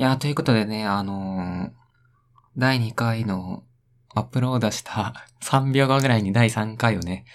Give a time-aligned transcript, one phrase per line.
[0.00, 1.70] いや、ということでね、あのー
[2.56, 3.64] 第2回の
[4.14, 7.26] アップロードした 3秒後ぐらいに第3回をね、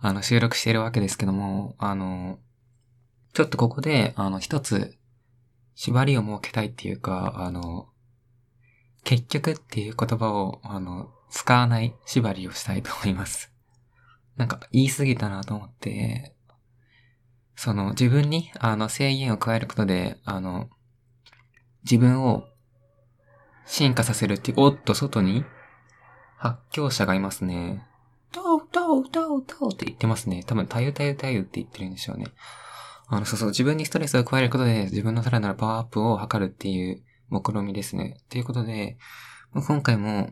[0.00, 2.40] あの、収録してるわけですけども、あの、
[3.34, 4.98] ちょっとここで、あの、一つ、
[5.76, 7.86] 縛りを設けたいっていうか、あの、
[9.04, 13.52] 結局っていう言葉を、あの、使わない縛りをしたいと思います。
[14.34, 16.34] なんか、言い過ぎたなと思って、
[17.54, 20.68] その、自分に、あの、制限を加えることで、あの、
[21.84, 22.44] 自分を
[23.66, 25.44] 進化させるっていう、おっと、外に
[26.36, 27.86] 発狂者がいますね。
[28.30, 30.42] 歌おう歌おう歌おう歌うって言ってますね。
[30.46, 32.26] 多分、たゆたゆたゆって言ってるんでしょうね。
[33.08, 38.20] あの、そうそう、自分にストレスを加えることで自分のさらなるパワーアップを図るっていう目論みですね。
[38.28, 38.98] ということで、
[39.54, 40.30] 今回も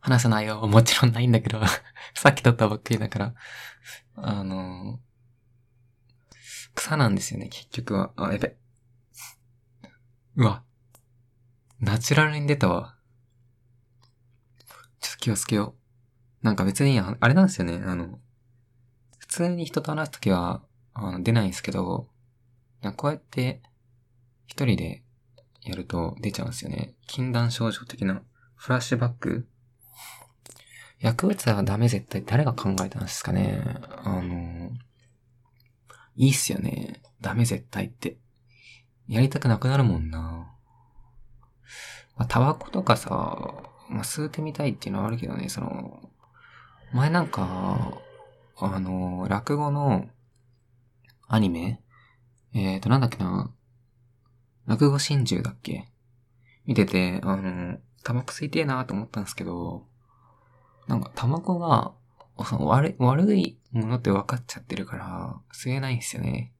[0.00, 0.66] 話さないよ。
[0.66, 1.60] もちろんないんだけど、
[2.14, 3.34] さっき撮ったばっかりだから、
[4.16, 5.00] あの、
[6.74, 8.12] 草なんですよね、結局は。
[8.16, 8.56] あ、やべ。
[10.40, 10.62] うわ。
[11.80, 12.96] ナチュラルに出たわ。
[14.98, 15.74] ちょっと気をつけよ
[16.42, 16.46] う。
[16.46, 18.18] なんか別に、あれなんですよね、あの、
[19.18, 20.62] 普通に人と話すときは、
[20.94, 22.08] あの出ないんですけど、
[22.96, 23.60] こうやって、
[24.46, 25.02] 一人で
[25.62, 26.94] やると出ちゃうんですよね。
[27.06, 28.22] 禁断症状的な、
[28.54, 29.46] フラッシュバック
[31.00, 33.62] 薬物はダメ絶対誰が考えたんですかね
[34.04, 34.70] あの、
[36.16, 37.02] いいっすよね。
[37.20, 38.16] ダメ絶対って。
[39.10, 40.20] やりたくなくなるもんな。
[42.16, 43.10] まあ、タバコとかさ、
[43.88, 46.10] まあ、吸うてみたいっていうのはあるけどね、その、
[46.92, 47.98] 前なんか、
[48.56, 50.06] あの、落語の
[51.26, 51.82] アニメ？
[52.54, 53.52] えーと、なんだっけな？
[54.66, 55.88] 落語真珠だっけ？
[56.64, 59.86] 見てて、あの、タバコ吸いてえなと思ったんですけど、
[60.86, 61.94] なんかタバコが、
[62.36, 66.52] 悪い、悪いものって分かっちゃってるから、吸えないんですよね。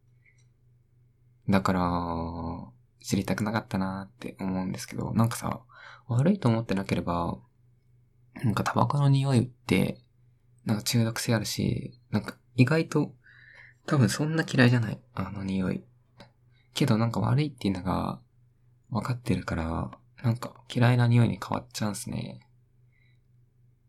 [1.50, 1.80] だから、
[3.02, 5.60] 知りたくなかったなって思うんですけど、なんかさ、
[6.06, 7.38] 悪いと思ってなければ、
[8.44, 9.98] なんかタバコの匂いって、
[10.64, 13.14] なんか中毒性あるし、なんか意外と、
[13.86, 15.84] 多分そんな嫌いじゃない、あの匂い。
[16.74, 18.20] けどなんか悪いっていうのが
[18.90, 19.90] 分かってるから、
[20.22, 22.40] なんか嫌いな匂いに変わっちゃうんすね。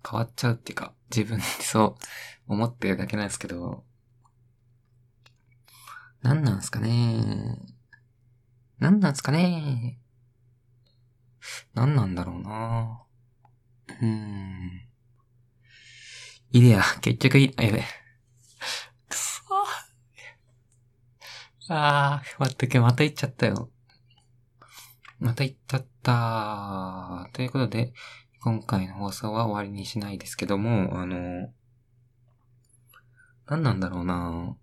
[0.09, 1.97] 変わっちゃうっていうか、自分でそ
[2.47, 3.83] う思ってるだけなんですけど、
[6.23, 7.57] 何なんすかね
[8.79, 9.97] 何なんすかね
[11.73, 13.01] 何なんだろうな
[13.89, 14.81] うーん。
[16.51, 17.83] いでや、結局い、あ、やべ。
[19.09, 19.41] くそ
[21.69, 23.71] あー、待ってけ、また行っちゃったよ。
[25.19, 27.93] また行っちゃったということで、
[28.43, 31.53] 今回の放送は終わりにしないですけども、あの、
[33.47, 34.57] 何なんだろうな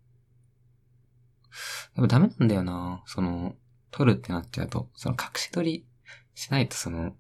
[1.98, 3.56] やっぱダメなんだよなその、
[3.91, 5.84] 撮るってなっちゃうと、その隠し撮り
[6.32, 7.16] しないとその、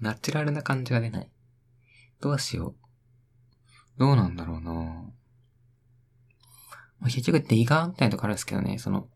[0.00, 1.30] ナチュラルな感じが出ない。
[2.20, 2.74] どうしよ
[3.96, 4.00] う。
[4.00, 5.12] どうなんだろうなま
[7.02, 9.08] あ結局ディガーみたいなとこあるんですけどね、その、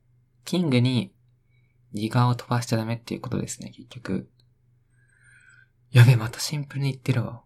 [0.44, 1.12] キングに
[1.92, 4.30] ディガーを飛ばしちゃダメっていうことですね、結局。
[5.91, 7.42] やべ、またシンプルに言ってるわ。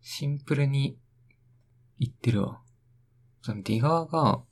[0.00, 0.96] シンプルに
[1.98, 2.62] 言ってるわ。
[3.42, 4.42] そのディガーが、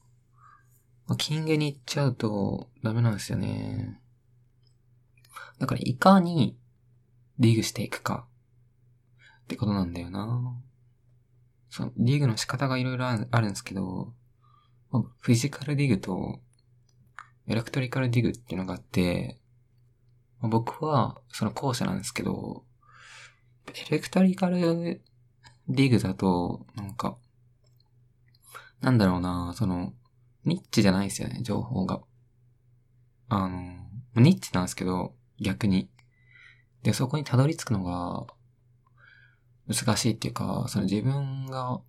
[1.10, 4.00] まあキングに行っちゃうとダメなんですよね。
[5.58, 6.56] だからいかに
[7.40, 8.28] ディグしていくか
[9.42, 10.56] ってことなんだよな。
[11.68, 14.12] そのディグの仕方がいろいろあるんですけど、
[14.92, 16.38] まあフィジカルディグと
[17.48, 19.40] エレクトリカルディグっていうのがあって、
[20.40, 22.62] まあ僕はその後者なんですけど、
[23.66, 25.02] エレクトリカル
[25.68, 27.18] ディグだと、なんか、
[28.80, 29.92] なんだろうな、その、
[30.44, 32.00] ニッチじゃないですよね、情報が。
[33.28, 33.78] あの、
[34.16, 35.88] ニッチなんですけど、逆に。
[36.82, 38.26] で、そこにたどり着くのが、
[39.66, 41.80] 難しいっていうか、その自分が、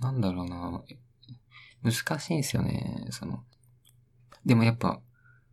[0.00, 0.82] なんだろうな、
[1.82, 3.44] 難しいんですよね、その。
[4.44, 5.00] でもやっぱ、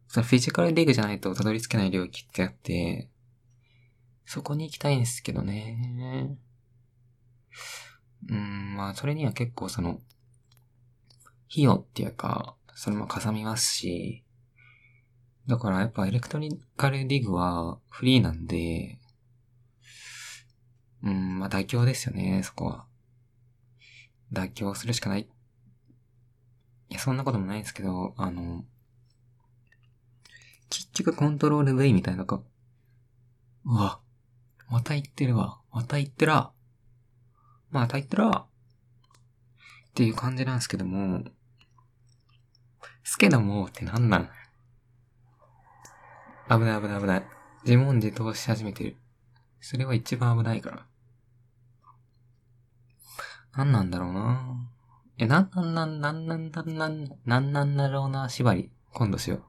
[0.08, 3.10] そのフィジカルディグじゃないとたどり着けない領域ってあって、
[4.26, 6.38] そこに行きたいんですけどね。
[8.30, 10.02] うん、まあ、それには結構その、
[11.56, 14.26] 費用っていうか、それもかさみますし、
[15.48, 19.00] だからやっぱエレクトリカルディグはフリーなんで、
[21.02, 22.86] うん、まあ妥協ですよね、そこは。
[24.34, 25.30] 妥協するしかない。
[26.90, 28.66] いや、そんなこともないんですけど、あの、
[30.70, 32.42] 結局コントロール V みたいなか、
[33.66, 34.02] うわ、
[34.70, 35.62] また言ってるわ。
[35.72, 36.52] また言ってら。
[37.70, 38.46] また言ってら。
[39.90, 41.24] っていう感じなんですけども、
[43.08, 44.30] すけどもってなんなん？
[46.50, 47.28] 危ない危ない危ない。
[47.64, 48.98] 自問自答し始めてる。
[49.62, 50.86] それは一番危ないから。
[53.56, 54.70] 何なんだろうな
[55.20, 58.72] え、なんなんなんなんなんなんなんなんなんだろうな縛り。
[58.92, 59.46] 今度しよ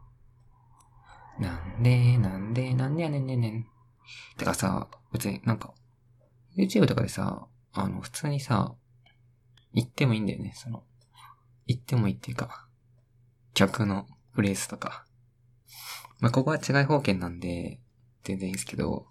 [1.39, 1.43] う。
[1.43, 3.67] なんで、なんで、なんでやねんねんねん。
[4.37, 5.75] てかさ、別になんか、
[6.57, 8.75] YouTube とかでさ、あの、普通にさ、
[9.73, 10.85] 言ってもいいんだよね、その、
[11.67, 12.66] 言ってもいいっていうか、
[13.57, 15.07] 曲のフレーズとか。
[16.21, 17.81] まあ、ここは違い方権なんで、
[18.23, 19.07] 全然いいんですけど、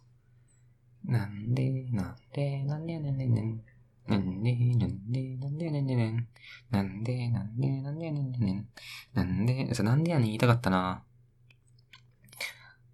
[1.03, 3.63] なんで、なんで、なんでやねんねんねん。
[4.07, 6.27] なんで、なんで、なんでやねんねんねん。
[6.69, 8.67] なんで、なんで、なんでやねんねんねん。
[9.15, 11.03] なんで、そう、なんでやねん言いたかったな。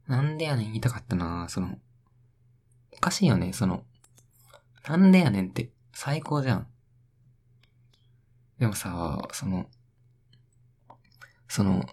[0.07, 1.47] なんでやねん言いたかったな。
[1.49, 1.77] その、
[2.93, 3.83] おかしいよね、その、
[4.87, 6.67] なんでやねんって最高じゃん。
[8.57, 9.67] でもさ、その、
[11.51, 11.83] その、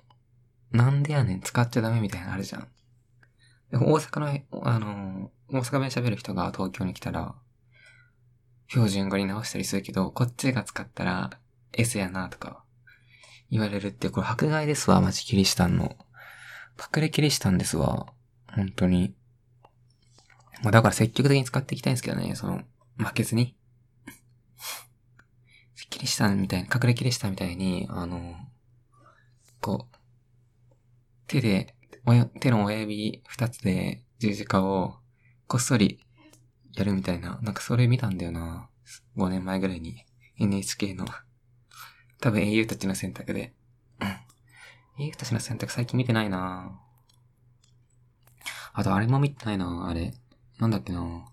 [0.70, 2.69] なんでやねん使っちゃダメみたいなのあるじゃん。
[3.72, 7.34] 大阪の、あの、大阪弁喋る人が東京に来たら、
[8.69, 11.31] 標準語に直したりするけど、こっちが使ったら
[11.72, 12.62] S やなとか
[13.50, 15.96] 言われるって、これ迫害ですわ、マジキリシタンの。
[16.78, 18.06] 隠れキリシタンですわ。
[18.54, 19.16] 本当に。
[20.62, 22.62] まあだから積極的に使っていきたいんですけどね、その、
[22.96, 23.56] 負けずに。
[25.90, 28.37] キリシタンみたいに、隠れキリシタンみたいに、あの、
[29.60, 29.96] こう、
[31.26, 31.75] 手で、
[32.40, 34.94] 手の親指二つで十字架を
[35.46, 36.00] こっそり
[36.75, 38.69] やるみたいな、なんかそれ見たんだよな。
[39.16, 40.05] 5年前ぐらいに
[40.38, 41.06] NHK の、
[42.20, 43.55] 多分英雄たちの選択で。
[44.99, 46.81] 英雄たちの選択最近見てないな
[48.72, 50.12] あとあれも見てないなあれ。
[50.58, 51.25] なんだっけな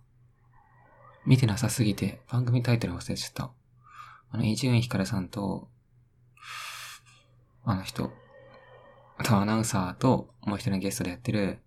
[1.25, 3.51] 見てなさすぎて、番組タイトル忘れちゃった。
[4.29, 5.69] あの、伊集院光さんと、
[7.67, 8.11] あの人、
[9.17, 11.59] あとアナウンサーと、もう一人のゲストでやってる、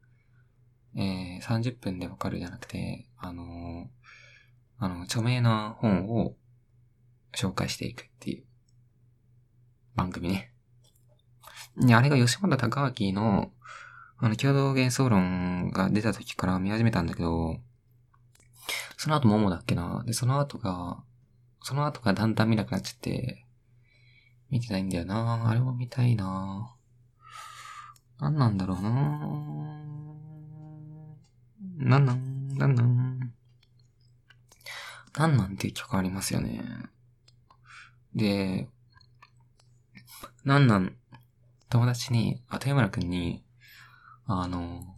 [0.96, 3.86] えー、30分でわかるじゃなくて、あのー、
[4.78, 6.36] あの、著名な本を
[7.34, 8.44] 紹介していくっていう
[9.96, 10.52] 番組ね。
[11.76, 13.50] で、あれが吉本隆明の、
[14.18, 17.56] あの、共同幻想論が出た時から見始めたんだけど、
[18.96, 20.04] その後ももだっけな。
[20.06, 21.02] で、その後が、
[21.60, 23.47] その後がだんだん見なくなっちゃって、
[24.50, 25.48] 見てないんだよな。
[25.48, 26.74] あれも見たいな。
[28.20, 28.90] なんなんだろうな。
[31.78, 33.34] なんなん、なんなん。
[35.16, 36.62] なんなんっていう曲ありますよね。
[38.14, 38.68] で、
[40.44, 40.96] なんなん、
[41.68, 43.44] 友達に、あ、豊村くんに、
[44.26, 44.94] あの、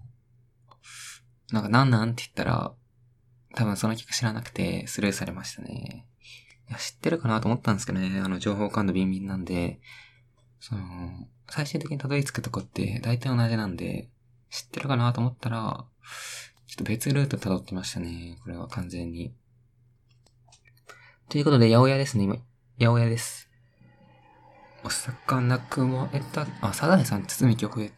[1.52, 2.74] なんかなんなんって言ったら、
[3.54, 6.06] 多分その曲知らなくてスルーされましたね。
[6.70, 8.20] や、知ってるかなと思ったんですけどね。
[8.20, 9.80] あの、情報感度ビンビンなんで、
[10.60, 10.80] その、
[11.48, 14.08] 最終的にたどり着くとこって大体同じなんで、
[14.50, 15.86] 知ってるかなと思ったら、
[16.66, 18.36] ちょっと別ルート辿ってましたね。
[18.42, 19.34] これは完全に。
[21.28, 22.34] ということで、八百屋ですね、今。
[22.34, 23.48] 八百屋です。
[24.82, 27.92] お魚くもえた、あ、サザエさん包み曲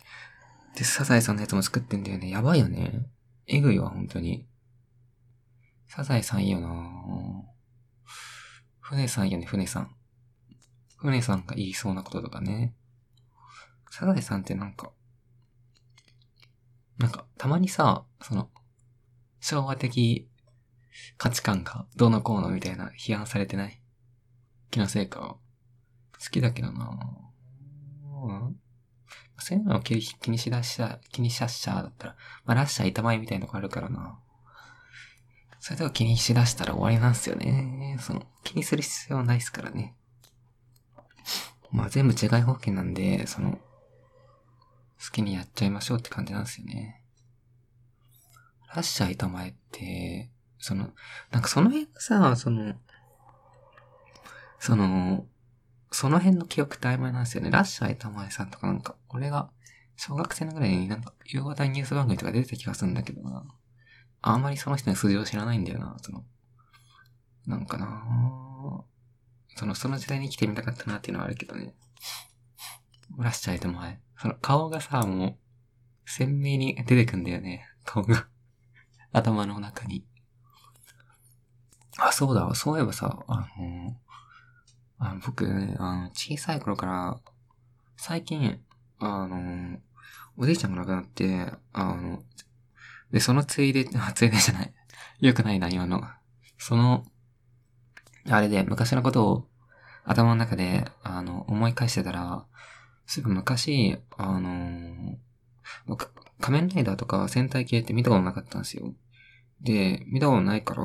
[0.75, 2.31] で、サザエさんのやつも作ってんだよね。
[2.31, 3.07] やばいよね。
[3.47, 4.47] えぐいわ、本当に。
[5.87, 7.52] サザエさんいいよなぁ
[8.93, 9.97] 船さんよね、船さん。
[10.99, 12.75] 船さんが言いそうなこととかね。
[13.91, 14.93] サザエさんってなんか、
[16.99, 18.50] なんか、たまにさ、その、
[19.41, 20.29] 昭和的
[21.17, 23.82] 価値観がどうのこうのみたいな批判されてない？
[24.70, 25.39] 気のせいか。
[26.22, 26.99] 好きだけどな
[28.25, 28.61] うん。
[29.39, 34.20] そういうのを気にしだした、気にしだしただったら、まあ、ラッシャー板前みたいなとこあるからな。
[35.65, 37.97] それとか気にしだしたら終わりなんですよね。
[38.01, 39.95] その、気にする必要はないですからね。
[41.71, 43.61] まあ全部違い方権なんで、その、好
[45.13, 47.05] きにやっちゃいましょうって感じなんですよね。
[48.75, 50.91] ラッシャー板前って、その、
[51.31, 52.75] なんかその辺がさ、その、
[54.59, 55.27] その、
[55.93, 57.53] その辺の記憶って曖昧なんですよね。
[57.53, 59.49] ラッシャー板前さんとかなんか、俺が
[59.95, 63.45] 小学生のぐらいになんか夕方ニュース番組とか出てた気がするんだけどな。
[64.22, 66.24] あんまりその人の素性を知らないんだよな、その。
[67.46, 68.84] なんかな
[69.56, 71.74] その、その時代に生きてみたかったなっていうのはあるけどね。
[73.19, 74.00] ラッシャー板前。
[74.17, 75.36] その顔がさ、もう、
[76.06, 77.67] 鮮明に出てくんだよね。
[77.84, 78.29] 顔が
[79.12, 80.06] 頭の中に。
[81.98, 82.55] あ、そうだ。
[82.55, 84.00] そういえばさ、あの、
[84.98, 87.20] あの僕ね、あの、小さい頃から、
[87.96, 88.60] 最近、
[88.98, 89.79] あの、
[90.36, 92.22] おじいちゃんが亡くなって、あの、
[93.13, 94.75] で、そのついで、 あ、ついでじゃない。
[95.21, 96.03] よくないな、今の。
[96.59, 97.05] その、
[98.29, 99.49] あれで、昔のことを
[100.05, 102.47] 頭の中で、あの、思い返してたら、
[103.07, 105.19] そういえば昔、あの
[105.87, 108.95] 僕、仮面ライダーとか戦隊系って見たことなかったんですよ。
[109.61, 110.83] で、見たことないから、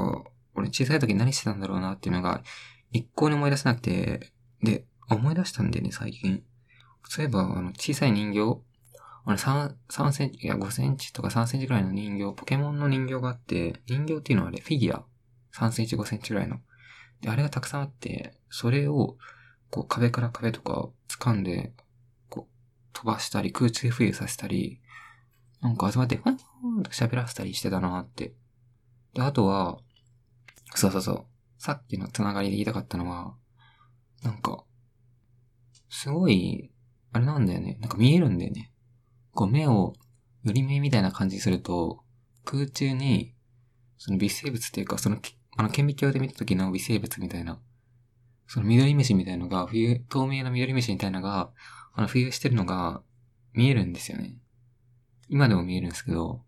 [0.56, 2.44] 俺小さい時何してたんだろうなっていうのが、
[2.92, 4.32] 一向に思い出せなくて、
[4.62, 6.44] で、思い出したんだよね、最近。
[7.06, 8.62] そういえば、あの、小さい人形、
[9.30, 15.04] あれ3、3センチ、いや5センチとか3センチくらいの人形、ポケモンの人形があって、人形っていうのはあれ、フィギュア。
[15.54, 16.62] 3センチ、5センチくらいの。
[17.20, 19.18] で、あれがたくさんあって、それを、
[19.70, 21.74] こう、壁から壁とか掴んで、
[22.30, 22.54] こう、
[22.94, 24.80] 飛ばしたり、空中浮遊させたり、
[25.60, 28.34] なんか集まって、ファンファンと喋らせたりしてたなって。
[29.14, 29.78] で、あとは、
[30.74, 31.26] そうそうそう。
[31.58, 33.36] さっきのつながりで言いたかったのは、
[34.24, 34.64] なんか、
[35.90, 36.72] すごい、
[37.12, 37.78] あれなんだよね。
[37.82, 38.72] なんか見えるんだよね。
[39.38, 39.94] こう目を、
[40.44, 42.00] より目みたいな感じにすると、
[42.44, 43.36] 空中に、
[44.00, 45.18] その微生物っていうか、その、
[45.58, 47.60] あの顕微鏡で見た時の微生物みたいな、
[48.48, 51.52] その緑虫みたいのが、冬、透明な緑虫みたいなのが、
[51.94, 53.04] あの、浮遊してるのが
[53.54, 54.40] 見えるんですよね。
[55.30, 56.42] 今でも見えるんですけど、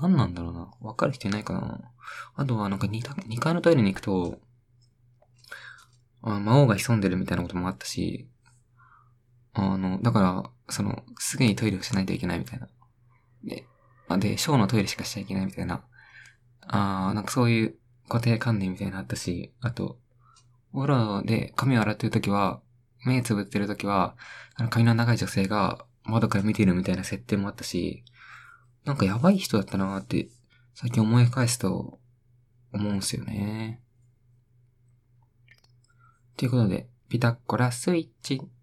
[0.00, 0.68] 何なんだろうな。
[0.80, 1.92] わかる人いないかな。
[2.34, 4.40] あとはなんか 2, 2階のトイレに行くと、
[6.22, 8.28] あ魔王が潜んでるみたいなこともあったし、
[9.52, 12.68] あの、だから、その、すぐにトイレをしないといけないみたいな。
[13.44, 13.66] で、
[14.08, 15.84] あで、ショーのトイレしかしちゃいけないみたいな。
[16.62, 17.74] あー、なんかそういう
[18.08, 19.98] 固定観念みたいなあったし、あと、
[20.72, 22.60] お風呂で髪を洗ってるときは、
[23.04, 24.16] 目つぶってるときは、
[24.54, 28.04] あの髪の長い女性が窓から見てるみたいな設定もあったし、
[28.84, 30.28] なんかやばい人だったなーって、
[30.74, 31.98] 最近思い返すと、
[32.72, 33.80] 思うんすよね。
[36.36, 38.40] ということで、ピタッコラスイッチ。